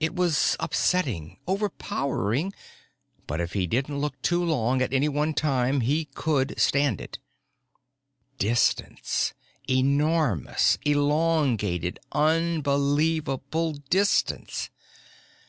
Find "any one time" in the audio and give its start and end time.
4.92-5.82